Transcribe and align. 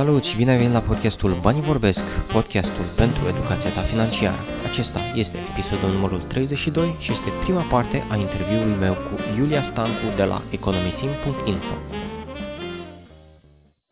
Salut 0.00 0.24
și 0.28 0.38
bine 0.40 0.50
ai 0.52 0.60
venit 0.62 0.76
la 0.80 0.88
podcastul 0.90 1.32
Banii 1.44 1.68
Vorbesc, 1.70 2.04
podcastul 2.36 2.86
pentru 3.02 3.22
educația 3.32 3.70
ta 3.76 3.82
financiară. 3.92 4.40
Acesta 4.68 5.00
este 5.22 5.38
episodul 5.52 5.90
numărul 5.96 6.20
32 6.32 6.88
și 7.02 7.08
este 7.16 7.30
prima 7.44 7.64
parte 7.74 7.96
a 8.12 8.14
interviului 8.26 8.76
meu 8.84 8.94
cu 9.06 9.14
Iulia 9.38 9.62
Stancu 9.70 10.06
de 10.20 10.26
la 10.32 10.38
economisim.info. 10.58 11.76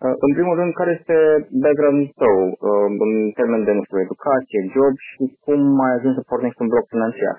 Uh, 0.04 0.14
în 0.26 0.30
primul 0.36 0.54
rând, 0.60 0.72
care 0.80 0.90
este 0.98 1.16
background-ul 1.64 2.08
tău 2.22 2.36
uh, 2.52 2.88
în 3.06 3.12
termen 3.38 3.60
de, 3.66 3.72
nu 3.78 3.82
știu, 3.86 3.98
educație, 4.06 4.58
job 4.74 4.94
și 5.08 5.22
cum 5.44 5.60
ai 5.86 5.92
ajuns 5.94 6.14
să 6.18 6.22
pornești 6.30 6.62
un 6.64 6.70
blog 6.72 6.84
financiar? 6.94 7.36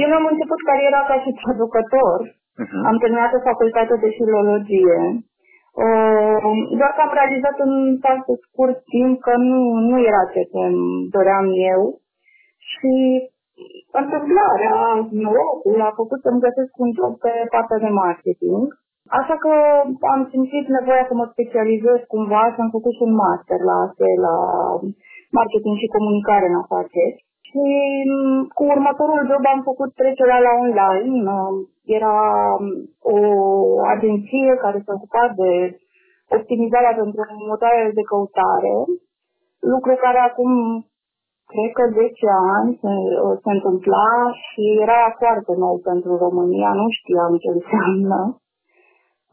Eu 0.00 0.08
mi-am 0.08 0.26
început 0.32 0.60
cariera 0.70 1.00
ca 1.10 1.16
și 1.24 1.30
traducător. 1.42 2.18
Uh-huh. 2.62 2.82
Am 2.90 2.96
terminat 3.02 3.30
o 3.38 3.46
facultate 3.50 3.94
de 4.04 4.10
filologie 4.18 4.98
Uh, 5.08 5.26
doar 6.78 6.92
că 6.94 7.00
am 7.04 7.12
realizat 7.20 7.56
în 7.66 7.72
foarte 8.04 8.32
scurt 8.46 8.78
timp 8.94 9.14
că 9.26 9.32
nu, 9.50 9.60
nu 9.88 9.96
era 10.10 10.24
ce 10.32 10.42
îmi 10.64 11.08
doream 11.14 11.46
eu 11.72 11.82
și 12.70 12.94
întâmplarea, 14.00 14.76
norocul, 15.24 15.80
a 15.88 15.92
făcut 16.00 16.20
să-mi 16.22 16.44
găsesc 16.46 16.72
un 16.84 16.90
job 16.98 17.12
pe 17.24 17.32
partea 17.54 17.78
de 17.84 17.90
marketing. 18.04 18.66
Așa 19.20 19.36
că 19.44 19.52
am 20.14 20.20
simțit 20.32 20.66
nevoia 20.78 21.04
să 21.08 21.14
mă 21.16 21.26
specializez 21.34 21.98
cumva 22.12 22.42
și 22.52 22.60
am 22.60 22.70
făcut 22.76 22.92
și 22.96 23.06
un 23.08 23.14
master 23.24 23.60
la 23.68 23.76
ASE, 23.84 24.10
la 24.26 24.36
marketing 25.38 25.76
și 25.82 25.94
comunicare 25.96 26.46
în 26.48 26.56
afaceri. 26.62 27.16
Și 27.48 27.64
mm, 28.12 28.40
cu 28.56 28.62
următorul 28.74 29.20
job 29.30 29.42
am 29.54 29.60
făcut 29.70 29.90
trecerea 30.00 30.40
la 30.46 30.52
online. 30.64 31.14
Era 31.96 32.16
mm, 32.60 32.78
o 33.14 33.18
agenție 33.94 34.52
care 34.64 34.78
se 34.84 34.90
ocupa 34.96 35.24
de 35.40 35.50
optimizarea 36.38 36.92
pentru 37.00 37.22
motoarele 37.50 37.92
de 37.98 38.08
căutare, 38.10 38.76
lucru 39.72 39.92
care 40.04 40.20
acum 40.28 40.52
cred 41.52 41.70
că 41.78 41.84
10 41.92 42.28
ani 42.56 42.70
se, 42.82 42.92
se 43.42 43.50
întâmpla 43.56 44.08
și 44.44 44.62
era 44.84 45.00
foarte 45.22 45.52
nou 45.64 45.76
pentru 45.90 46.12
România, 46.24 46.70
nu 46.80 46.86
știam 46.98 47.32
ce 47.42 47.50
înseamnă. 47.58 48.20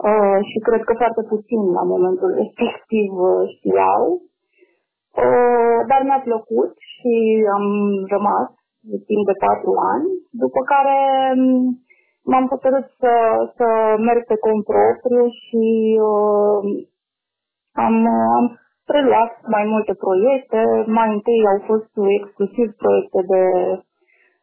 Uh, 0.09 0.39
și 0.49 0.57
cred 0.67 0.81
că 0.87 0.93
foarte 1.01 1.23
puțin 1.33 1.61
la 1.77 1.83
momentul 1.93 2.31
respectiv 2.41 3.09
uh, 3.29 3.43
știau. 3.55 4.03
Uh, 5.23 5.79
dar 5.89 6.01
mi-a 6.03 6.21
plăcut 6.29 6.71
și 6.93 7.15
am 7.57 7.65
rămas 8.15 8.47
timp 9.09 9.23
de 9.29 9.35
patru 9.45 9.71
ani, 9.93 10.07
după 10.43 10.59
care 10.71 10.99
mm, 11.39 11.67
m-am 12.29 12.45
hotărât 12.53 12.87
să, 13.01 13.13
să 13.57 13.67
merg 14.07 14.23
pe 14.27 14.37
cont 14.45 14.63
propriu 14.73 15.23
și 15.41 15.65
uh, 16.11 16.61
am, 17.85 17.95
am 18.39 18.45
preluat 18.91 19.31
mai 19.55 19.65
multe 19.73 19.93
proiecte. 20.05 20.61
Mai 20.97 21.09
întâi 21.15 21.41
au 21.53 21.59
fost 21.69 21.91
exclusiv 22.19 22.67
proiecte 22.83 23.21
de 23.33 23.43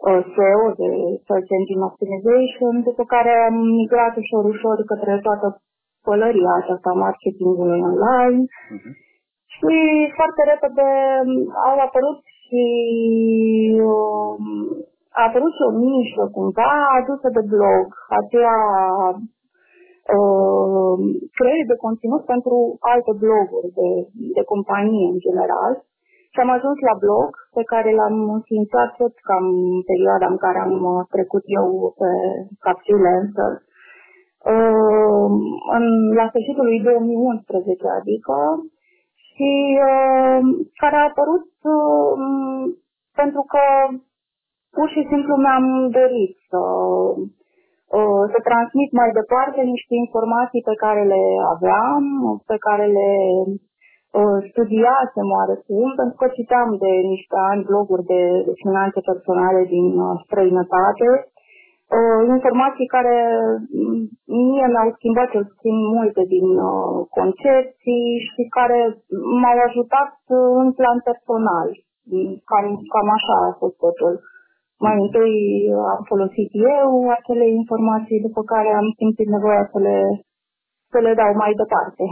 uh, 0.07 0.21
SEO, 0.35 0.63
de 0.81 0.89
Search 1.27 1.51
Engine 1.59 1.87
Optimization, 1.91 2.75
după 2.89 3.03
care 3.15 3.33
am 3.49 3.57
migrat 3.81 4.15
ușor, 4.23 4.45
ușor 4.55 4.77
către 4.93 5.13
toată 5.27 5.47
pălăria 6.07 6.53
aceasta 6.61 6.91
marketingului 7.07 7.81
online. 7.91 8.41
Uh-huh. 8.49 8.93
Și 9.57 9.77
foarte 10.19 10.43
repede 10.53 10.89
au 11.69 11.77
apărut 11.87 12.21
și 12.43 12.65
uh, 13.93 14.35
a 15.19 15.23
apărut 15.29 15.53
și 15.57 15.67
o 15.69 15.71
nișă 15.85 16.25
cumva 16.37 16.73
adusă 16.99 17.29
de 17.37 17.43
blog, 17.55 17.87
aceea 18.21 18.59
uh, 20.17 20.97
creări 21.37 21.71
de 21.71 21.77
conținut 21.85 22.23
pentru 22.33 22.57
alte 22.93 23.13
bloguri 23.23 23.69
de, 23.79 23.89
de 24.37 24.43
companie 24.53 25.07
în 25.15 25.19
general. 25.27 25.73
Și 26.33 26.39
am 26.41 26.51
ajuns 26.57 26.79
la 26.89 26.95
blog 27.05 27.31
pe 27.57 27.63
care 27.73 27.91
l-am 27.99 28.17
înființat 28.37 28.91
tot 29.01 29.15
cam 29.29 29.47
perioada 29.91 30.27
în 30.35 30.39
care 30.45 30.59
am 30.67 30.75
trecut 31.15 31.45
eu 31.61 31.67
pe 32.01 32.11
ca 32.65 32.73
freelancer. 32.81 33.53
Uh, 34.53 35.31
în, 35.77 35.85
la 36.19 36.27
sfârșitul 36.31 36.65
lui 36.71 36.81
2011, 36.81 37.89
adică, 38.01 38.37
și 39.27 39.51
uh, 39.91 40.41
care 40.81 40.97
a 40.99 41.09
apărut 41.11 41.49
uh, 41.75 42.15
pentru 43.21 43.43
că 43.53 43.63
pur 44.77 44.89
și 44.95 45.03
simplu 45.11 45.35
mi-am 45.45 45.67
dorit 45.99 46.35
să, 46.51 46.63
uh, 47.99 48.23
să 48.33 48.39
transmit 48.49 48.91
mai 49.01 49.11
departe 49.21 49.61
niște 49.75 49.95
informații 50.05 50.63
pe 50.71 50.77
care 50.85 51.03
le 51.13 51.25
aveam, 51.55 52.05
pe 52.51 52.57
care 52.67 52.87
le 52.99 53.11
uh, 54.21 54.39
studiasem 54.51 55.29
oarecum, 55.39 55.89
pentru 56.01 56.17
că 56.21 56.27
citeam 56.39 56.69
de 56.85 56.93
niște 57.13 57.37
ani 57.51 57.67
bloguri 57.71 58.05
de, 58.13 58.23
de 58.47 58.53
finanțe 58.63 59.01
personale 59.11 59.63
din 59.75 59.87
uh, 60.07 60.15
străinătate, 60.25 61.09
informații 62.37 62.87
care 62.97 63.17
mm, 63.79 64.03
mie 64.49 64.67
mi-au 64.73 64.91
schimbat 64.97 65.29
cel 65.35 65.45
puțin 65.53 65.77
multe 65.97 66.23
din 66.35 66.49
concepții 67.19 68.07
și 68.29 68.43
care 68.57 68.79
m-au 69.43 69.59
ajutat 69.69 70.13
în 70.63 70.69
plan 70.79 70.99
personal. 71.09 71.69
Cam, 72.51 72.67
cam 72.93 73.09
așa 73.19 73.37
a 73.49 73.53
fost 73.63 73.77
totul. 73.85 74.15
Mai 74.87 74.97
întâi 75.05 75.37
am 75.95 76.01
folosit 76.13 76.51
eu 76.79 76.89
acele 77.19 77.47
informații, 77.61 78.25
după 78.27 78.41
care 78.53 78.71
am 78.81 78.89
simțit 78.99 79.29
nevoia 79.37 79.65
să 79.73 79.79
le, 79.87 79.97
să 80.93 80.99
le 81.05 81.13
dau 81.21 81.33
mai 81.43 81.53
departe. 81.63 82.05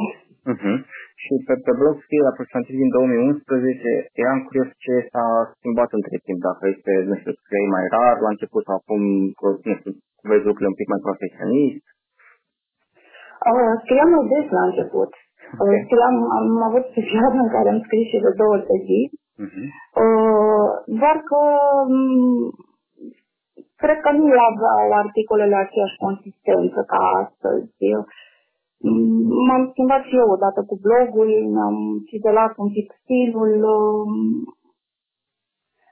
Uh-huh. 0.52 0.76
Și 1.22 1.32
pe, 1.46 1.54
pe 1.66 1.72
blog 1.80 1.94
scrie 2.04 2.30
aproximativ 2.32 2.74
din 2.82 2.90
2011, 2.96 3.90
eram 4.22 4.38
curios 4.46 4.68
ce 4.84 4.94
s-a 5.10 5.26
schimbat 5.58 5.90
între 5.98 6.16
timp, 6.26 6.40
dacă 6.48 6.62
este, 6.74 6.92
nu 7.08 7.14
știu, 7.20 7.32
scrie 7.44 7.66
mai 7.76 7.84
rar 7.94 8.16
la 8.24 8.30
început 8.34 8.62
sau 8.64 8.76
acum, 8.80 9.02
nu 9.68 9.74
știu, 9.78 9.92
vezi 10.30 10.46
lucrurile 10.48 10.72
un 10.72 10.78
pic 10.80 10.88
mai 10.92 11.04
profesionist? 11.08 11.84
Uh, 13.50 13.72
scriam 13.82 14.08
mai 14.14 14.24
des 14.32 14.46
la 14.56 14.62
început. 14.70 15.10
Okay. 15.60 15.74
Uh, 15.74 15.80
scriam, 15.84 16.16
am 16.38 16.48
avut 16.68 16.84
perioada 16.96 17.38
în 17.44 17.50
care 17.54 17.68
am 17.70 17.80
scris 17.86 18.06
și 18.10 18.18
de 18.24 18.30
două 18.40 18.52
ori 18.56 18.68
pe 18.70 18.76
zi, 18.88 19.00
Uh-huh. 19.44 19.66
Uh, 20.04 20.29
doar 20.98 21.16
că 21.30 21.40
um, 21.86 22.50
cred 23.82 23.98
că 24.04 24.10
nu 24.18 24.26
aveau 24.50 24.86
articolele 25.02 25.56
aceeași 25.56 25.96
consistență 26.06 26.80
ca 26.92 27.00
astăzi. 27.22 27.72
Mm, 28.84 29.22
m-am 29.46 29.64
schimbat 29.70 30.02
și 30.08 30.16
eu 30.22 30.28
odată 30.36 30.60
cu 30.68 30.76
blogul, 30.84 31.30
am 31.68 31.76
cizelat 32.08 32.52
un 32.56 32.70
pic 32.76 32.88
stilul. 33.00 33.52
Um, 33.76 34.14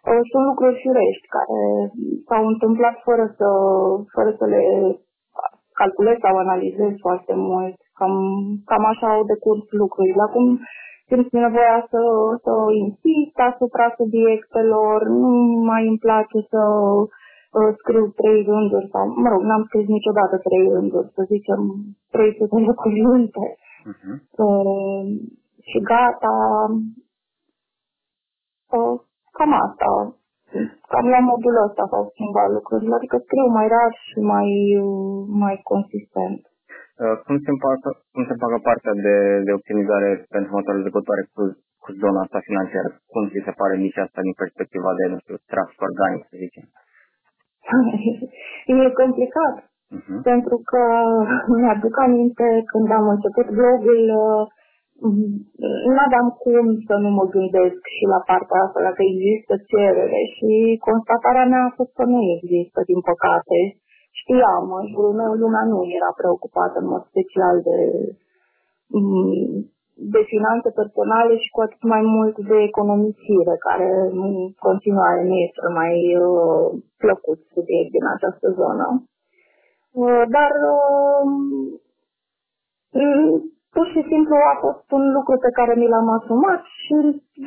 uh, 0.09 0.23
sunt 0.31 0.45
lucruri 0.51 0.81
firești 0.83 1.27
care 1.37 1.61
s-au 2.29 2.45
întâmplat 2.53 2.97
fără 3.09 3.25
să, 3.39 3.49
fără 4.15 4.31
să 4.39 4.45
le 4.55 4.63
calculez 5.81 6.17
sau 6.25 6.35
analizez 6.37 6.93
foarte 7.07 7.35
mult. 7.49 7.77
Cam, 7.99 8.15
cam 8.71 8.85
așa 8.93 9.09
au 9.13 9.23
decurs 9.33 9.65
lucrurile. 9.83 10.23
Acum 10.29 10.47
simt 11.09 11.31
nevoia 11.33 11.79
să, 11.93 12.03
să 12.45 12.53
insist 12.85 13.37
asupra 13.51 13.87
subiectelor, 14.01 14.99
nu 15.23 15.31
mai 15.71 15.83
îmi 15.91 16.03
place 16.07 16.39
să 16.53 16.63
uh, 17.59 17.71
scriu 17.81 18.05
trei 18.21 18.41
rânduri 18.51 18.89
sau, 18.93 19.05
mă 19.23 19.29
rog, 19.33 19.43
n-am 19.49 19.65
scris 19.69 19.87
niciodată 19.97 20.37
trei 20.47 20.67
rânduri, 20.75 21.09
să 21.17 21.23
zicem 21.33 21.61
300 22.11 22.57
de 22.69 22.75
cuvinte. 22.85 23.45
Uh-huh. 23.91 24.17
Uh, 24.47 25.05
și 25.69 25.79
gata. 25.93 26.37
Uh, 28.77 28.97
cam 29.37 29.53
asta. 29.67 29.91
Cam 30.91 31.07
la 31.15 31.21
modul 31.31 31.57
ăsta 31.67 31.85
s-au 31.91 32.05
schimbat 32.13 32.49
lucrurile, 32.57 32.95
adică 32.95 33.17
scriu 33.19 33.47
mai 33.57 33.67
rar 33.75 33.93
și 34.09 34.19
mai, 34.33 34.49
mai 35.45 35.57
consistent. 35.71 36.43
Uh, 37.05 37.17
cum 37.27 37.37
se 37.45 37.51
împacă, 37.55 37.89
cum 38.15 38.23
se 38.29 38.35
împacă 38.35 38.57
partea 38.69 38.95
de, 39.07 39.17
de 39.47 39.53
optimizare 39.59 40.11
pentru 40.35 40.51
motorul 40.57 40.83
de 40.85 40.93
căutare 40.95 41.25
cu, 41.35 41.43
cu 41.83 41.89
zona 42.03 42.21
asta 42.23 42.47
financiară? 42.49 42.91
Cum 43.13 43.23
ți 43.31 43.47
se 43.47 43.53
pare 43.61 43.75
nici 43.85 44.03
asta 44.05 44.21
din 44.27 44.37
perspectiva 44.43 44.91
de, 44.99 45.05
nu 45.13 45.19
știu, 45.23 45.37
trafic 45.53 45.79
organic, 45.89 46.23
să 46.31 46.37
zicem? 46.45 46.65
e 48.87 49.01
complicat, 49.03 49.55
uh-huh. 49.97 50.19
pentru 50.31 50.57
că 50.71 50.83
mi-aduc 51.61 51.95
aminte 52.07 52.47
când 52.71 52.89
am 52.99 53.07
început 53.15 53.47
blogul, 53.59 54.03
uh, 54.25 54.43
nu 55.93 56.01
aveam 56.07 56.29
cum 56.45 56.65
să 56.89 56.95
nu 57.05 57.11
mă 57.19 57.25
gândesc 57.37 57.81
și 57.97 58.05
la 58.15 58.21
partea 58.31 58.61
asta, 58.65 58.79
dacă 58.89 59.03
există 59.13 59.55
cerere 59.73 60.21
și 60.35 60.51
constatarea 60.89 61.47
mea 61.53 61.63
a 61.67 61.77
fost 61.79 61.93
că 61.99 62.05
nu 62.15 62.21
există, 62.37 62.79
din 62.91 63.01
păcate 63.11 63.59
știam, 64.19 64.65
în 64.81 64.87
jurul 64.93 65.15
meu 65.23 65.33
lumea 65.43 65.65
nu 65.73 65.79
era 65.99 66.11
preocupată 66.21 66.77
în 66.83 66.89
mod 66.93 67.03
special 67.11 67.57
de, 67.69 67.79
mm, 68.97 69.53
de 70.15 70.23
finanțe 70.33 70.71
personale 70.81 71.35
și 71.43 71.49
cu 71.55 71.61
atât 71.61 71.83
mai 71.95 72.03
mult 72.17 72.37
de 72.51 72.59
economisire, 72.71 73.55
care 73.67 73.89
în 74.23 74.33
continuare 74.67 75.21
nu 75.31 75.37
este 75.47 75.67
mai 75.81 75.95
uh, 76.17 76.67
plăcut 77.03 77.41
subiect 77.55 77.91
din 77.97 78.07
această 78.15 78.47
zonă. 78.61 78.87
Uh, 80.03 80.23
dar 80.37 80.53
uh, 80.75 81.27
pur 83.75 83.87
și 83.95 84.03
simplu 84.11 84.35
a 84.53 84.55
fost 84.65 84.87
un 84.99 85.05
lucru 85.17 85.35
pe 85.45 85.51
care 85.59 85.75
mi 85.75 85.91
l-am 85.93 86.09
asumat 86.19 86.63
și 86.83 86.95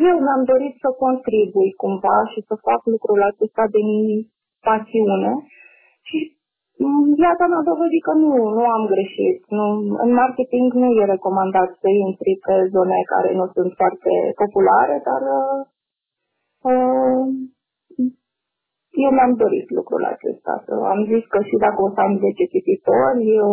eu 0.10 0.16
mi-am 0.26 0.44
dorit 0.52 0.76
să 0.84 0.90
contribui 1.04 1.72
cumva 1.84 2.18
și 2.32 2.40
să 2.48 2.54
fac 2.68 2.82
lucrul 2.94 3.22
acesta 3.32 3.64
de 3.76 3.82
pasiune 4.68 5.34
și 6.08 6.18
viața 7.24 7.46
m-a 7.52 7.64
dovedit 7.72 8.04
că 8.08 8.14
nu, 8.24 8.32
nu 8.58 8.64
am 8.76 8.84
greșit. 8.94 9.38
Nu, 9.58 9.66
în 10.06 10.12
marketing 10.22 10.68
nu 10.82 10.88
e 11.00 11.14
recomandat 11.16 11.70
să 11.82 11.88
intri 12.08 12.34
pe 12.46 12.56
zone 12.74 13.00
care 13.14 13.30
nu 13.40 13.46
sunt 13.56 13.72
foarte 13.80 14.12
populare, 14.42 14.96
dar 15.08 15.22
uh, 16.70 17.24
eu 19.04 19.10
mi-am 19.14 19.34
dorit 19.44 19.68
lucrul 19.80 20.04
acesta. 20.14 20.54
Am 20.94 21.00
zis 21.12 21.24
că 21.34 21.40
și 21.50 21.56
dacă 21.66 21.80
o 21.82 21.90
să 21.96 22.00
am 22.08 22.14
10 22.18 22.54
cititori, 22.54 23.22
eu 23.42 23.52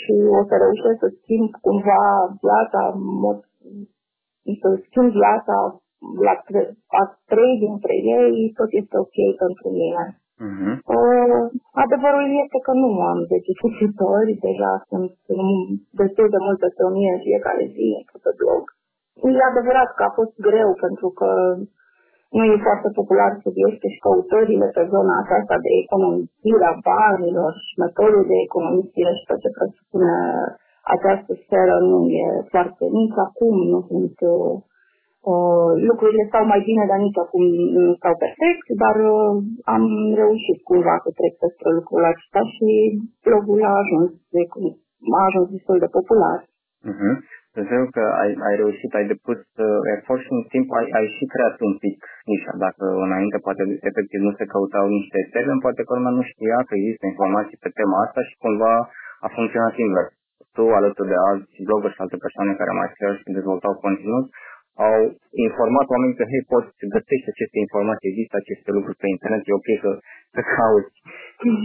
și 0.00 0.14
o 0.38 0.40
să 0.48 0.54
reușesc 0.64 0.98
să 1.04 1.08
schimb 1.20 1.50
cumva 1.66 2.02
viața, 2.46 2.80
mod, 3.24 3.38
să 4.62 4.68
schimb 4.86 5.10
viața 5.22 5.56
la 6.26 6.34
a 7.00 7.02
trei 7.32 7.54
dintre 7.66 7.94
ei, 8.18 8.34
tot 8.58 8.70
este 8.80 8.96
ok 9.04 9.16
pentru 9.42 9.66
mine. 9.80 10.04
Uh-huh. 10.48 10.74
Uh, 10.96 11.42
adevărul 11.84 12.26
este 12.42 12.58
că 12.66 12.72
nu 12.82 12.90
am 13.12 13.18
10 13.32 13.60
cititori, 13.60 14.32
deja 14.48 14.72
sunt 14.90 15.12
destul 16.02 16.28
de 16.34 16.40
multe 16.46 16.66
pe 16.76 16.84
mine 16.96 17.10
în 17.16 17.22
fiecare 17.26 17.64
zi 17.74 17.88
pe 18.24 18.32
blog. 18.40 18.62
E 19.36 19.50
adevărat 19.52 19.88
că 19.96 20.02
a 20.06 20.16
fost 20.18 20.34
greu 20.48 20.70
pentru 20.84 21.08
că 21.18 21.30
nu 22.36 22.42
e 22.52 22.66
foarte 22.66 22.88
popular 22.98 23.30
subiecte 23.46 23.86
și 23.92 24.02
căutările 24.06 24.66
pe 24.76 24.84
zona 24.94 25.14
aceasta 25.18 25.56
de 25.64 25.70
economisire 25.84 26.66
a 26.68 26.80
banilor 26.88 27.52
și 27.66 27.72
metodul 27.84 28.24
de 28.32 28.36
economisire 28.46 29.12
și 29.18 29.26
tot 29.28 29.38
ce 29.44 29.50
presupune 29.58 30.14
această 30.94 31.32
sferă 31.44 31.76
nu 31.90 31.98
e 32.22 32.26
foarte 32.52 32.84
nici 32.98 33.18
acum, 33.26 33.56
nu 33.72 33.80
sunt 33.90 34.14
uh, 35.20 35.30
uh, 35.32 35.70
lucrurile 35.88 36.24
stau 36.30 36.44
mai 36.52 36.60
bine, 36.68 36.84
dar 36.90 36.98
nici 37.06 37.22
acum 37.24 37.44
nu 37.84 37.92
stau 38.00 38.14
perfect, 38.24 38.66
dar 38.82 38.96
uh, 39.14 39.34
am 39.74 39.84
reușit 40.22 40.58
cumva 40.70 40.94
să 41.04 41.10
trec 41.18 41.32
peste 41.42 41.68
lucrul 41.78 42.04
acesta 42.12 42.42
și 42.54 42.68
blogul 43.26 43.60
a 43.70 43.74
ajuns, 43.82 44.10
de, 44.34 44.42
a 45.18 45.22
ajuns 45.28 45.46
destul 45.56 45.78
de 45.84 45.94
popular. 45.96 46.38
Uh-huh. 46.90 47.14
Pentru 47.56 47.82
că 47.94 48.04
ai, 48.22 48.30
ai 48.48 48.54
reușit, 48.62 48.90
ai 48.94 49.06
depus 49.12 49.40
uh, 49.66 49.80
efort 49.94 50.22
și 50.26 50.32
în 50.38 50.42
timp 50.52 50.66
ai, 50.78 50.86
ai 50.98 51.06
și 51.16 51.24
creat 51.32 51.56
un 51.68 51.74
pic 51.84 51.98
nișa. 52.30 52.52
Dacă 52.66 52.84
înainte 53.06 53.38
poate 53.46 53.62
efectiv 53.90 54.20
nu 54.26 54.32
se 54.38 54.50
căutau 54.52 54.86
niște 54.98 55.18
termeni, 55.34 55.64
poate 55.66 55.80
că 55.82 55.90
lumea 55.92 56.14
nu 56.18 56.24
știa 56.32 56.58
că 56.66 56.72
există 56.74 57.04
informații 57.06 57.62
pe 57.64 57.70
tema 57.78 57.96
asta 58.06 58.20
și 58.28 58.40
cumva 58.44 58.74
a 59.26 59.28
funcționat 59.36 59.74
invers. 59.86 60.12
Tu, 60.56 60.64
alături 60.78 61.12
de 61.12 61.18
alți 61.28 61.56
bloggeri 61.66 61.94
și 61.94 62.02
alte 62.04 62.18
persoane 62.24 62.52
care 62.60 62.72
mai 62.72 62.92
scriu 62.92 63.14
și 63.18 63.36
dezvoltau 63.38 63.72
conținut, 63.84 64.26
au 64.88 64.98
informat 65.46 65.86
oamenii 65.94 66.18
că, 66.18 66.24
hei, 66.32 66.50
poți 66.52 66.70
găsești 66.94 67.32
aceste 67.32 67.58
informații, 67.66 68.10
există 68.12 68.34
aceste 68.38 68.70
lucruri 68.76 69.00
pe 69.00 69.08
internet, 69.16 69.42
e 69.44 69.60
ok 69.60 69.68
să, 69.84 69.90
să 70.34 70.40
cauți. 70.56 70.96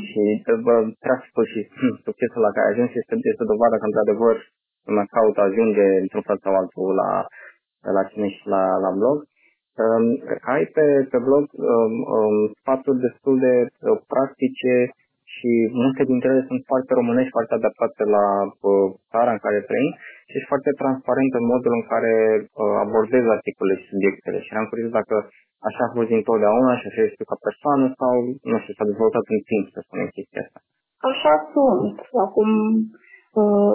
și 0.10 0.22
bă, 0.68 0.76
traficul 1.06 1.46
și 1.54 1.60
hm, 1.78 1.96
succesul 2.08 2.42
la 2.46 2.54
care 2.56 2.66
ai 2.66 2.72
ajuns 2.74 2.92
este, 3.02 3.14
este 3.32 3.46
dovadă 3.52 3.76
că, 3.78 3.86
într-adevăr, 3.88 4.36
lumea 4.88 5.08
caută 5.16 5.40
ajunge 5.44 5.88
într-un 6.04 6.24
fel 6.28 6.40
sau 6.44 6.54
altul 6.56 6.90
la, 7.02 7.12
la 7.98 8.04
tine 8.10 8.28
și 8.36 8.44
la, 8.54 8.64
la 8.86 8.92
blog. 9.00 9.18
Um, 9.84 10.06
ai 10.54 10.64
pe, 10.76 10.86
pe 11.12 11.20
blog 11.28 11.44
um, 11.52 11.94
um, 12.18 12.38
sfaturi 12.60 13.04
destul 13.08 13.36
de 13.46 13.54
uh, 13.66 13.98
practice 14.14 14.74
și 15.34 15.52
multe 15.82 16.04
dintre 16.12 16.30
ele 16.32 16.44
sunt 16.50 16.62
foarte 16.72 16.92
românești, 17.00 17.36
foarte 17.38 17.54
adaptate 17.56 18.04
la 18.16 18.26
uh, 18.48 18.88
țara 19.12 19.32
în 19.36 19.42
care 19.46 19.68
trăim 19.70 19.94
și 20.30 20.36
ești 20.38 20.52
foarte 20.52 20.72
transparent 20.82 21.32
în 21.40 21.46
modul 21.54 21.74
în 21.80 21.86
care 21.92 22.14
uh, 22.44 22.76
abordezi 22.86 23.34
articolele 23.38 23.80
și 23.80 23.92
subiectele. 23.94 24.38
Și 24.46 24.52
am 24.60 24.68
curios 24.72 24.92
dacă 25.00 25.16
așa 25.68 25.82
a 25.86 25.94
fost 25.98 26.12
întotdeauna 26.20 26.72
și 26.80 26.86
așa 26.88 27.02
ești 27.08 27.30
ca 27.30 27.38
persoană 27.48 27.86
sau, 28.02 28.14
nu 28.52 28.58
știu, 28.62 28.74
s-a 28.76 28.90
dezvoltat 28.92 29.26
în 29.36 29.42
timp, 29.52 29.66
să 29.76 29.80
spunem 29.82 30.08
chestia 30.18 30.44
asta. 30.46 30.60
Așa 31.12 31.34
sunt. 31.54 31.98
Acum, 32.26 32.50
uh, 33.42 33.74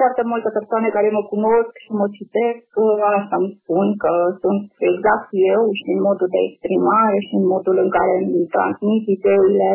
foarte 0.00 0.22
multe 0.30 0.48
persoane 0.58 0.88
care 0.96 1.08
mă 1.16 1.22
cunosc 1.32 1.72
și 1.84 1.90
mă 2.00 2.06
citesc, 2.18 2.66
uh, 2.84 2.98
asta 3.18 3.36
îmi 3.40 3.54
spun 3.60 3.86
că 4.02 4.12
sunt 4.42 4.62
exact 4.90 5.30
eu 5.54 5.62
și 5.80 5.88
în 5.94 6.00
modul 6.08 6.28
de 6.34 6.40
exprimare 6.48 7.18
și 7.26 7.34
în 7.40 7.46
modul 7.54 7.76
în 7.84 7.90
care 7.96 8.12
îmi 8.20 8.52
transmit 8.56 9.04
ideile. 9.16 9.70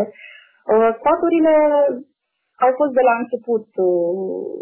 Uh, 0.73 0.89
sfaturile 0.99 1.55
au 2.65 2.71
fost 2.79 2.93
de 2.97 3.03
la 3.09 3.15
început 3.21 3.67
uh, 3.89 4.57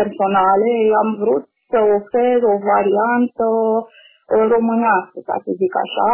personale, 0.00 0.72
am 1.02 1.10
vrut 1.22 1.46
să 1.70 1.78
ofer 1.98 2.38
o 2.52 2.56
variantă 2.72 3.48
românească, 4.52 5.18
ca 5.28 5.36
să 5.44 5.50
zic 5.62 5.72
așa. 5.84 6.10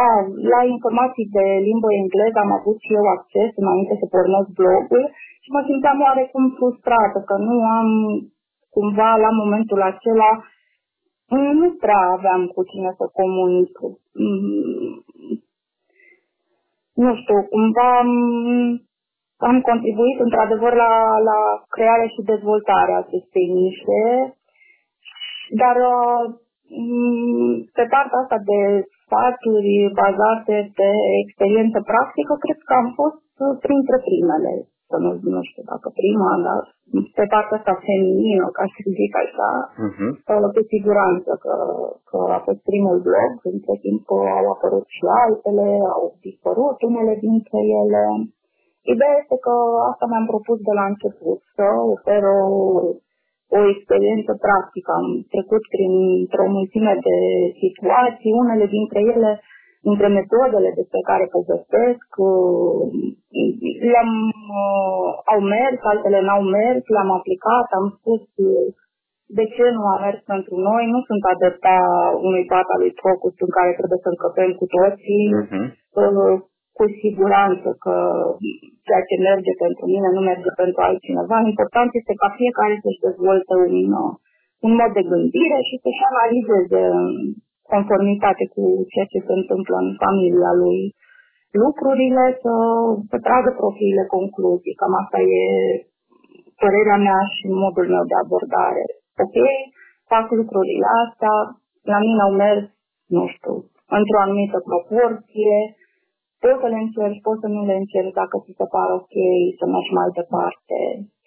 La 0.53 0.61
informații 0.75 1.27
de 1.37 1.45
limbă 1.67 1.89
engleză 2.01 2.39
am 2.41 2.51
avut 2.59 2.77
și 2.85 2.91
eu 2.99 3.05
acces 3.17 3.51
înainte 3.63 3.93
să 4.01 4.05
pornesc 4.13 4.49
blogul 4.59 5.03
și 5.43 5.49
mă 5.55 5.61
simțeam 5.67 5.99
oarecum 6.07 6.45
frustrată 6.57 7.19
că 7.29 7.35
nu 7.47 7.55
am 7.79 7.89
cumva 8.75 9.11
la 9.25 9.31
momentul 9.41 9.81
acela 9.91 10.31
nu 11.59 11.67
prea 11.83 12.01
aveam 12.15 12.41
cu 12.53 12.61
cine 12.71 12.91
să 12.99 13.05
comunic. 13.19 13.73
Mm, 14.23 14.93
nu 17.03 17.15
știu, 17.19 17.37
cumva 17.53 17.91
am, 19.45 19.49
am 19.49 19.57
contribuit 19.69 20.17
într-adevăr 20.25 20.73
la, 20.83 20.93
la 21.29 21.39
crearea 21.75 22.09
și 22.15 22.29
dezvoltarea 22.33 22.97
acestei 22.97 23.47
nișe, 23.57 24.03
dar 25.61 25.75
mm, 26.83 27.53
pe 27.77 27.85
partea 27.93 28.19
asta 28.23 28.37
de 28.51 28.59
sfaturi 29.01 29.73
bazate 30.01 30.55
pe 30.77 30.89
experiență 31.23 31.79
practică, 31.91 32.33
cred 32.45 32.59
că 32.67 32.73
am 32.81 32.89
fost 32.99 33.23
printre 33.65 33.97
primele 34.07 34.53
să 34.89 34.95
nu, 35.03 35.11
nu 35.35 35.41
știu 35.49 35.63
dacă 35.71 35.87
prima, 36.01 36.31
dar 36.47 36.61
pe 37.19 37.25
partea 37.33 37.57
asta 37.59 37.73
feminină, 37.87 38.45
ca 38.57 38.63
să 38.73 38.79
zic 38.99 39.13
așa, 39.23 39.51
uh-huh. 39.85 40.11
cu 40.55 40.61
siguranță 40.73 41.31
că, 41.43 41.55
că 42.09 42.17
a 42.37 42.39
fost 42.47 42.61
primul 42.69 42.97
blog, 43.07 43.31
între 43.53 43.75
timp 43.85 44.03
au 44.39 44.45
apărut 44.53 44.87
și 44.97 45.03
altele, 45.23 45.69
au 45.95 46.03
dispărut 46.25 46.77
unele 46.89 47.13
dintre 47.25 47.59
ele. 47.81 48.03
Ideea 48.93 49.15
este 49.21 49.37
că 49.45 49.53
asta 49.91 50.05
mi-am 50.07 50.27
propus 50.33 50.59
de 50.69 50.73
la 50.79 50.85
început, 50.91 51.39
să 51.55 51.65
ofer 51.95 52.21
o, 52.37 52.41
o 53.57 53.59
experiență 53.73 54.31
practică. 54.45 54.89
Am 55.01 55.07
trecut 55.33 55.63
prin 55.75 55.93
o 56.45 56.47
mulțime 56.57 56.93
de 57.07 57.17
situații, 57.63 58.39
unele 58.43 58.65
dintre 58.77 58.99
ele 59.13 59.31
între 59.91 60.07
metodele 60.19 60.69
despre 60.79 61.01
care 61.09 61.35
povestesc, 61.37 62.07
uh, 62.31 62.81
le-am, 63.91 64.11
uh, 64.61 65.07
au 65.33 65.39
mers, 65.55 65.79
altele 65.91 66.19
n-au 66.27 66.43
mers, 66.57 66.83
le-am 66.93 67.11
aplicat, 67.19 67.67
am 67.79 67.87
spus 67.97 68.23
uh, 68.49 68.67
de 69.37 69.45
ce 69.55 69.65
nu 69.77 69.83
a 69.93 69.95
mers 70.05 70.19
pentru 70.33 70.55
noi, 70.69 70.83
nu 70.93 70.99
sunt 71.09 71.23
adepta 71.33 71.77
unui 72.27 72.45
pat 72.51 72.67
al 72.73 72.79
lui 72.83 72.93
Focus 73.03 73.35
în 73.45 73.51
care 73.57 73.71
trebuie 73.79 73.99
să 74.03 74.09
încăpem 74.11 74.51
cu 74.59 74.65
toții, 74.77 75.25
uh-huh. 75.41 75.65
Cu 76.79 76.85
siguranță 77.03 77.67
că 77.83 77.95
ceea 78.85 79.03
ce 79.09 79.15
merge 79.29 79.53
pentru 79.65 79.83
mine 79.93 80.09
nu 80.15 80.21
merge 80.31 80.51
pentru 80.61 80.79
altcineva. 80.87 81.37
Important 81.53 81.89
este 81.99 82.13
ca 82.21 82.29
fiecare 82.39 82.75
să-și 82.83 83.03
dezvolte 83.07 83.53
un, 83.65 83.75
un 84.67 84.71
mod 84.79 84.91
de 84.97 85.03
gândire 85.11 85.59
și 85.67 85.75
să-și 85.83 86.05
analizeze 86.11 86.81
conformitate 87.73 88.43
cu 88.53 88.63
ceea 88.91 89.07
ce 89.11 89.19
se 89.27 89.33
întâmplă 89.39 89.75
în 89.85 89.89
familia 90.03 90.51
lui 90.63 90.79
lucrurile, 91.63 92.23
să, 92.43 92.53
să 93.09 93.17
tragă 93.27 93.51
propriile 93.61 94.03
concluzii. 94.15 94.79
Cam 94.79 94.93
asta 95.01 95.19
e 95.39 95.43
părerea 96.61 96.99
mea 97.07 97.21
și 97.35 97.45
modul 97.63 97.87
meu 97.93 98.03
de 98.11 98.17
abordare. 98.23 98.83
Ok, 99.23 99.37
fac 100.11 100.25
lucrurile 100.39 100.87
astea, 101.03 101.35
la 101.93 101.97
mine 102.05 102.21
au 102.27 102.33
mers, 102.43 102.63
nu 103.15 103.23
știu, 103.33 103.55
într-o 103.97 104.19
anumită 104.25 104.57
proporție, 104.71 105.55
poți 106.43 106.61
să 106.61 106.67
le 106.73 106.79
încerci, 106.85 107.25
poți 107.27 107.41
să 107.43 107.47
nu 107.55 107.61
le 107.69 107.75
încerci 107.83 108.17
dacă 108.21 108.35
ți 108.43 108.57
se 108.59 108.65
pare 108.75 108.91
ok, 108.99 109.15
să 109.59 109.65
mergi 109.73 109.95
mai 109.99 110.09
departe. 110.19 110.77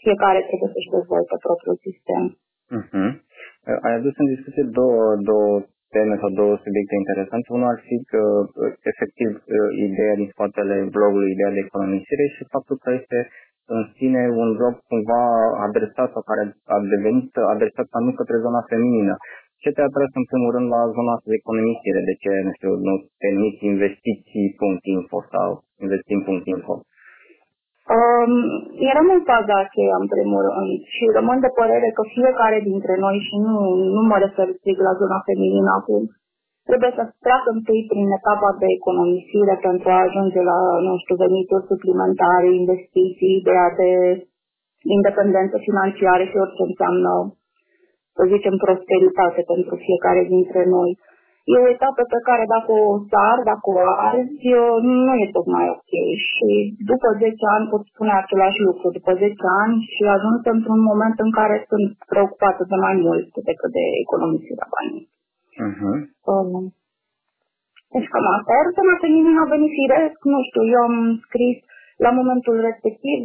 Fiecare 0.02 0.40
trebuie 0.48 0.70
să-și 0.74 0.94
dezvolte 0.96 1.34
propriul 1.46 1.78
sistem. 1.86 2.22
Uh-huh. 2.78 3.10
Ai 3.86 3.94
adus 3.98 4.14
în 4.22 4.28
discuție 4.34 4.64
două, 4.80 5.04
două 5.30 5.50
teme 5.94 6.16
sau 6.22 6.30
două 6.40 6.54
subiecte 6.64 6.94
interesante. 7.02 7.46
Unul 7.56 7.72
ar 7.74 7.80
fi 7.86 7.96
că, 8.12 8.22
efectiv, 8.92 9.30
ideea 9.86 10.14
din 10.20 10.28
spatele 10.34 10.76
blogului, 10.96 11.32
ideea 11.32 11.52
de 11.56 11.64
economisire 11.66 12.24
și 12.34 12.52
faptul 12.54 12.76
că 12.84 12.90
este 13.00 13.18
în 13.76 13.82
sine 13.96 14.22
un 14.42 14.48
blog 14.58 14.74
cumva 14.90 15.22
adresat 15.66 16.08
sau 16.14 16.22
care 16.30 16.42
a 16.74 16.76
devenit 16.94 17.30
adresat 17.54 17.86
nu 18.06 18.12
către 18.20 18.36
zona 18.46 18.62
feminină. 18.72 19.14
Ce 19.62 19.70
te-a 19.74 19.88
atras 19.88 20.12
în 20.20 20.26
primul 20.30 20.50
rând 20.54 20.68
la 20.74 20.82
zona 20.96 21.12
asta 21.14 21.28
de 21.32 21.40
economisire? 21.42 22.00
De 22.10 22.14
ce, 22.22 22.30
nu 22.46 22.52
știu, 22.56 22.72
nu 22.88 22.94
te 23.20 23.28
investiții.info 23.72 25.18
sau 25.34 25.48
investim.info? 25.84 26.74
Um, 27.96 28.32
eram 28.90 29.06
în 29.16 29.22
faza 29.30 29.56
aceea, 29.64 29.96
în 30.02 30.08
primul 30.14 30.40
rând, 30.46 30.76
și 30.94 31.04
rămân 31.18 31.38
de 31.44 31.50
părere 31.60 31.88
că 31.96 32.02
fiecare 32.16 32.58
dintre 32.70 32.94
noi, 33.04 33.16
și 33.28 33.36
nu, 33.46 33.54
nu 33.96 34.02
mă 34.10 34.16
refer 34.24 34.48
strict 34.58 34.82
la 34.88 34.94
zona 35.00 35.18
feminină 35.28 35.72
acum, 35.80 36.02
trebuie 36.68 36.92
să 36.98 37.02
treacă 37.24 37.48
întâi 37.56 37.82
prin 37.92 38.08
etapa 38.18 38.50
de 38.62 38.68
economisire 38.78 39.54
pentru 39.68 39.88
a 39.90 40.04
ajunge 40.06 40.40
la, 40.50 40.58
nu 40.86 40.92
știu, 41.02 41.16
venituri 41.24 41.68
suplimentare, 41.70 42.48
investiții, 42.62 43.38
ideea 43.40 43.68
de 43.80 43.90
independență 44.96 45.56
financiară 45.68 46.24
și 46.30 46.40
orice 46.44 46.62
înseamnă, 46.70 47.12
să 48.16 48.22
zicem, 48.32 48.54
prosperitate 48.64 49.40
pentru 49.52 49.74
fiecare 49.86 50.22
dintre 50.34 50.62
noi. 50.76 50.90
E 51.52 51.54
o 51.64 51.72
etapă 51.76 52.02
pe 52.14 52.20
care 52.28 52.44
dacă 52.54 52.70
o 52.86 52.92
sar, 53.10 53.36
dacă 53.50 53.66
o 53.76 53.80
arzi, 54.10 54.48
nu 55.06 55.12
e 55.22 55.36
tocmai 55.38 55.66
ok. 55.76 55.92
Și 56.28 56.50
după 56.90 57.08
10 57.18 57.54
ani 57.56 57.70
pot 57.72 57.82
spune 57.92 58.12
același 58.16 58.60
lucru. 58.68 58.86
După 58.98 59.12
10 59.22 59.46
ani 59.62 59.76
și 59.94 60.02
ajuns 60.16 60.40
într-un 60.54 60.80
moment 60.90 61.16
în 61.24 61.30
care 61.38 61.56
sunt 61.70 61.90
preocupată 62.12 62.62
de 62.72 62.78
mai 62.86 62.94
mult 63.06 63.30
decât 63.48 63.70
de 63.78 63.84
economisirea 64.04 64.68
banii. 64.76 65.04
Uh-huh. 65.68 65.96
Um, 66.32 66.52
deci 67.94 68.10
cam 68.12 68.26
asta. 68.36 68.50
Iar 68.52 68.68
tema 68.78 68.96
feminină 69.04 69.40
a 69.42 69.52
venit 69.54 69.72
firesc, 69.80 70.18
nu 70.34 70.40
știu, 70.48 70.62
eu 70.74 70.82
am 70.88 70.96
scris 71.26 71.58
la 72.04 72.10
momentul 72.20 72.56
respectiv, 72.68 73.20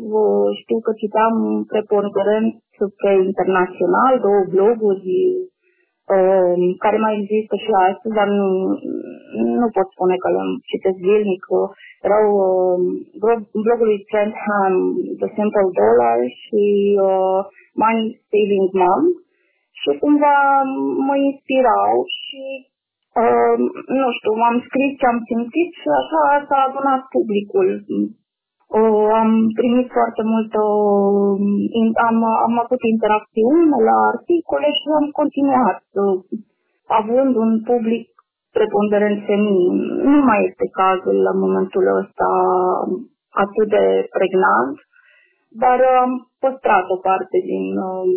știu 0.62 0.80
că 0.86 0.92
citam 1.02 1.36
preponderent 1.72 2.54
pe 3.02 3.12
internațional, 3.30 4.14
două 4.26 4.42
bloguri 4.54 5.08
um, 6.16 6.62
care 6.84 6.98
mai 7.06 7.14
există 7.22 7.54
și 7.64 7.72
astăzi, 7.90 8.18
dar 8.20 8.28
nu, 8.40 8.48
nu 9.62 9.68
pot 9.76 9.88
spune 9.94 10.16
că 10.24 10.28
le 10.36 10.44
citesc 10.70 10.98
zilnic. 11.08 11.44
Erau 12.08 12.26
um, 12.46 12.82
blogul 13.66 13.88
lui 13.92 14.06
Trent 14.10 14.36
Ham, 14.46 14.74
The 15.22 15.30
Simple 15.36 15.70
Dollar 15.82 16.18
și 16.42 16.64
uh, 17.10 17.40
Money 17.82 18.08
Saving 18.30 18.70
Mom 18.82 19.04
și 19.80 19.90
cumva 20.04 20.38
mă 21.08 21.16
inspirau 21.30 21.96
și 22.20 22.44
uh, 23.22 23.58
nu 24.02 24.08
știu, 24.18 24.34
am 24.50 24.58
scris 24.68 24.92
ce 25.00 25.06
am 25.12 25.20
simțit 25.30 25.72
și 25.82 25.90
așa 26.00 26.24
s-a 26.48 26.60
adunat 26.68 27.02
publicul. 27.16 27.68
Uh, 28.76 29.08
am 29.22 29.30
primit 29.60 29.88
foarte 29.98 30.24
mult, 30.32 30.52
uh, 30.54 31.36
am, 32.08 32.18
am 32.48 32.54
avut 32.64 32.82
interacțiune 32.94 33.78
la 33.90 33.98
articole 34.14 34.70
și 34.80 34.88
am 35.00 35.08
continuat 35.22 35.84
uh, 36.04 36.18
având 37.00 37.36
un 37.36 37.52
public 37.72 38.06
preponderent 38.58 39.20
feminin. 39.26 39.78
Nu 40.10 40.18
mai 40.30 40.42
este 40.50 40.66
cazul 40.82 41.18
la 41.28 41.34
momentul 41.44 41.86
ăsta 42.02 42.28
atât 43.44 43.68
de 43.76 43.86
pregnant, 44.16 44.78
dar 45.64 45.80
am 46.04 46.12
păstrat 46.40 46.86
o 46.96 46.98
parte 47.08 47.38
din 47.52 47.66
uh, 47.90 48.10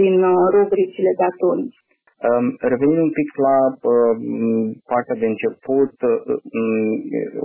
din 0.00 0.22
uh, 0.24 0.42
rubricile 0.54 1.12
de 1.18 1.24
atunci. 1.32 1.76
Um, 2.28 2.46
revenind 2.72 3.02
un 3.08 3.12
pic 3.18 3.28
la 3.46 3.56
uh, 3.92 4.14
partea 4.92 5.16
de 5.22 5.26
început, 5.32 5.94
uh, 6.10 6.18
um, 6.58 6.92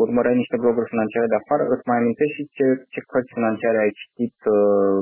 urmăreai 0.04 0.42
niște 0.42 0.58
bloguri 0.62 0.92
financiare 0.94 1.28
de 1.32 1.40
afară, 1.42 1.64
îți 1.74 1.88
mai 1.90 2.00
amintești 2.00 2.38
și 2.38 2.46
ce, 2.56 2.66
ce 2.94 3.00
cărți 3.10 3.36
financiare 3.38 3.80
ai 3.82 3.94
citit 4.02 4.38
uh, 4.58 4.98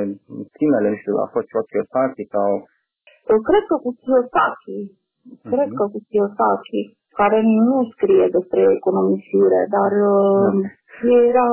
în 0.00 0.08
primele, 0.56 0.86
nu 0.90 0.98
știu, 1.00 1.14
a 1.24 1.28
fost 1.34 1.46
ceva 1.48 1.62
Kiyosaki 1.70 2.24
sau... 2.34 2.50
Cred 3.48 3.64
că 3.70 3.76
cu 3.84 3.90
Kiyosaki, 4.02 4.78
uh-huh. 4.90 5.50
cred 5.52 5.68
că 5.78 5.84
cu 5.92 5.98
Kiyosaki, 6.08 6.82
care 7.20 7.38
nu 7.68 7.76
scrie 7.94 8.26
despre 8.36 8.62
economisire, 8.78 9.60
dar 9.76 9.90
uh, 10.14 10.50
da. 10.54 11.18
era, 11.30 11.48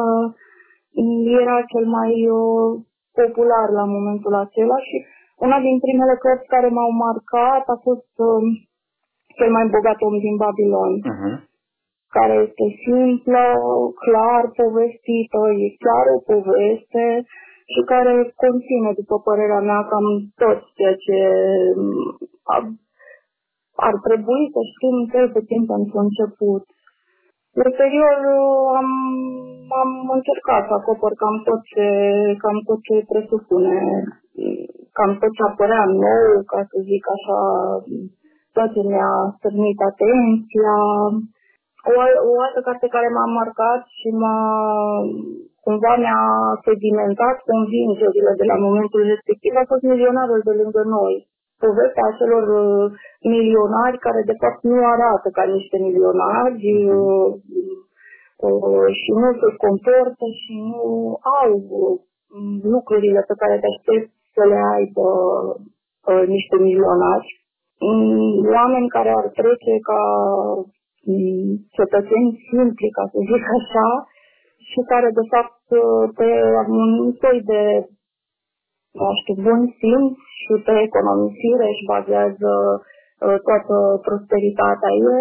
era 1.41 1.57
cel 1.71 1.85
mai 1.97 2.13
uh, 2.39 2.69
popular 3.19 3.67
la 3.79 3.85
momentul 3.95 4.33
acela 4.45 4.77
și 4.87 4.97
una 5.45 5.57
din 5.67 5.77
primele 5.83 6.15
cărți 6.23 6.51
care 6.53 6.69
m-au 6.69 6.91
marcat 7.05 7.63
a 7.75 7.77
fost 7.87 8.13
um, 8.31 8.45
Cel 9.37 9.49
mai 9.57 9.65
bogat 9.75 9.99
om 10.07 10.15
din 10.25 10.35
Babilon, 10.43 10.93
uh-huh. 11.01 11.35
care 12.15 12.35
este 12.47 12.65
simplă, 12.85 13.45
clar 14.05 14.43
povestită, 14.61 15.39
e 15.65 15.67
chiar 15.85 16.05
o 16.15 16.19
poveste 16.31 17.05
și 17.73 17.81
care 17.91 18.11
conține, 18.43 18.89
după 18.99 19.15
părerea 19.27 19.61
mea, 19.69 19.81
cam 19.91 20.07
tot 20.41 20.59
ceea 20.77 20.95
ce 21.05 21.19
um, 22.53 22.65
ar 23.87 23.95
trebui 24.07 24.43
să 24.53 24.59
știm 24.73 24.97
cel 25.13 25.27
puțin 25.35 25.61
pentru 25.73 25.97
început. 26.05 26.63
Ulterior 27.65 28.17
am, 28.79 28.89
am 29.81 29.91
încercat 30.17 30.63
să 30.67 30.73
acopăr 30.75 31.11
cam 31.21 31.35
tot 31.47 31.61
ce, 31.71 31.87
cam 32.43 32.57
tot 32.67 32.79
ce 32.87 32.95
presupune 33.11 33.77
cam 34.97 35.11
tot 35.21 35.31
ce 35.37 35.43
apărea 35.43 35.83
nou, 36.05 36.27
ca 36.51 36.59
să 36.69 36.77
zic 36.89 37.03
așa, 37.15 37.39
tot 38.55 38.69
ce 38.73 38.81
mi-a 38.91 39.13
stârnit 39.35 39.79
atenția. 39.91 40.75
O, 41.91 41.95
o 42.31 42.33
altă 42.45 42.59
carte 42.67 42.87
care 42.95 43.09
m-a 43.15 43.27
marcat 43.39 43.81
și 43.99 44.09
m-a 44.21 44.39
cumva 45.65 45.93
mi-a 46.03 46.21
sedimentat 46.65 47.37
convingerile 47.51 48.31
de 48.39 48.45
la 48.51 48.57
momentul 48.67 49.01
respectiv 49.13 49.53
a 49.55 49.69
fost 49.71 49.83
milionarul 49.93 50.41
de 50.47 50.53
lângă 50.61 50.81
noi. 50.97 51.15
Povestea 51.65 52.05
acelor 52.11 52.45
uh, 52.63 52.85
milionari 53.35 53.97
care 54.05 54.21
de 54.31 54.35
fapt 54.41 54.61
nu 54.71 54.77
arată 54.93 55.27
ca 55.37 55.43
niște 55.55 55.77
milionari 55.87 56.65
uh, 56.99 57.29
uh, 58.47 58.87
și 58.99 59.09
nu 59.21 59.29
se 59.39 59.47
comportă 59.65 60.25
și 60.41 60.53
nu 60.71 60.83
au 61.41 61.49
uh, 61.79 61.93
lucrurile 62.73 63.21
pe 63.29 63.35
care 63.41 63.55
te 63.61 63.67
aștepți 63.73 64.22
să 64.35 64.43
le 64.51 64.59
aibă 64.75 65.07
uh, 66.09 66.23
niște 66.35 66.55
milionari, 66.67 67.27
mm, 67.87 68.35
oameni 68.57 68.93
care 68.95 69.11
ar 69.19 69.27
trece 69.39 69.73
ca 69.89 70.01
mm, 71.11 71.51
cetățeni 71.77 72.31
simpli, 72.49 72.95
ca 72.97 73.03
să 73.11 73.17
zic 73.31 73.43
așa, 73.57 73.87
și 74.69 74.79
care 74.91 75.09
de 75.19 75.25
fapt 75.33 75.65
uh, 75.81 76.05
pe 76.17 76.29
un 76.81 77.11
soi 77.21 77.39
de 77.51 77.63
nu 78.99 79.09
știu, 79.19 79.35
bun 79.47 79.61
simț 79.79 80.15
și 80.41 80.53
pe 80.65 80.73
economisire 80.87 81.65
își 81.73 81.87
bazează 81.93 82.51
uh, 82.77 83.37
toată 83.47 83.75
prosperitatea. 84.05 84.91
E 85.09 85.13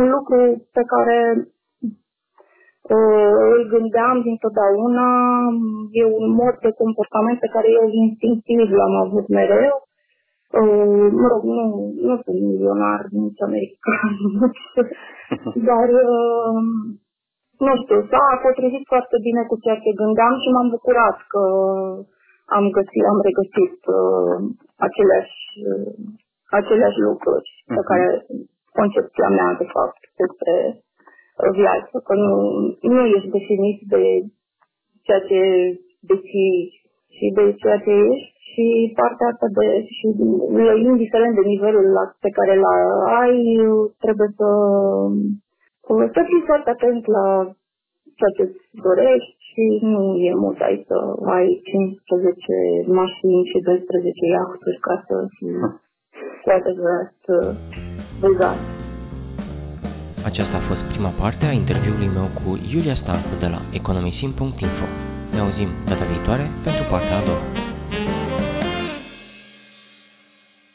un 0.00 0.06
lucru 0.16 0.38
pe 0.76 0.82
care 0.92 1.18
îl 3.52 3.60
gândeam 3.74 4.16
dintotdeauna, 4.28 5.08
e 6.00 6.04
un 6.04 6.26
mod 6.40 6.54
de 6.66 6.70
comportament 6.82 7.38
pe 7.40 7.52
care 7.54 7.68
eu 7.78 7.86
instinctiv 8.04 8.66
l-am 8.78 8.94
avut 9.04 9.26
mereu. 9.28 9.74
Mă 11.20 11.26
rog, 11.32 11.42
nu, 11.56 11.64
nu 12.08 12.14
sunt 12.24 12.40
milionar, 12.50 13.00
nici 13.10 13.42
american, 13.48 14.12
dar 15.68 15.88
nu 17.66 17.72
știu, 17.82 17.98
s-a 18.10 18.24
potrivit 18.46 18.84
foarte 18.92 19.16
bine 19.26 19.42
cu 19.50 19.54
ceea 19.64 19.78
ce 19.84 20.00
gândeam 20.02 20.34
și 20.42 20.48
m-am 20.54 20.68
bucurat 20.76 21.16
că 21.32 21.42
am 22.56 22.64
găsit, 22.76 23.04
am 23.12 23.20
regăsit 23.28 23.78
uh, 23.98 24.36
aceleași, 24.86 25.40
uh, 25.70 25.92
aceleași 26.58 27.00
lucruri 27.08 27.48
pe 27.74 27.80
mhm. 27.80 27.88
care 27.90 28.06
concepția 28.78 29.28
mea, 29.38 29.50
de 29.62 29.68
fapt, 29.74 30.00
despre 30.22 30.54
viață, 31.60 31.94
că 32.06 32.14
nu, 32.24 32.32
nu 32.94 33.02
ești 33.16 33.34
definit 33.38 33.78
de 33.94 34.02
ceea 35.06 35.20
ce 35.28 35.40
deții 36.08 36.58
și 37.16 37.26
de 37.36 37.44
ceea 37.60 37.78
ce 37.84 37.92
ești 38.12 38.32
și 38.50 38.66
partea 38.98 39.26
asta 39.32 39.46
de, 39.58 39.66
și 39.96 40.06
indiferent 40.90 41.34
de 41.34 41.44
nivelul 41.54 41.86
la, 41.96 42.04
pe 42.24 42.30
care 42.36 42.54
l 42.62 42.64
ai, 43.22 43.38
trebuie 44.04 44.30
să, 44.38 44.48
să 46.14 46.20
fii 46.28 46.42
foarte 46.50 46.70
atent 46.70 47.02
la 47.16 47.26
ceea 48.18 48.32
ce 48.36 48.42
îți 48.42 48.62
dorești 48.86 49.36
și 49.50 49.64
nu 49.92 50.02
e 50.28 50.32
mult 50.44 50.60
ai 50.60 50.84
să 50.88 50.96
ai 51.36 51.46
15 51.64 52.92
mașini 53.00 53.48
și 53.50 53.58
12 53.58 54.26
iahturi 54.36 54.78
ca 54.86 54.94
să 55.06 55.16
fii 55.36 55.60
cu 56.42 56.50
adevărat 56.58 57.18
bogat. 58.20 58.81
Aceasta 60.24 60.56
a 60.56 60.66
fost 60.68 60.80
prima 60.80 61.08
parte 61.08 61.44
a 61.44 61.52
interviului 61.52 62.06
meu 62.06 62.30
cu 62.44 62.60
Iulia 62.72 62.94
Stancu 62.94 63.34
de 63.38 63.46
la 63.46 63.62
economisim.info. 63.70 64.86
Ne 65.32 65.38
auzim 65.40 65.68
data 65.84 66.04
viitoare 66.04 66.50
pentru 66.62 66.84
partea 66.90 67.16
a 67.18 67.24
doua. 67.24 67.71